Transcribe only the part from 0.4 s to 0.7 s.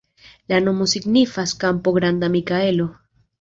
La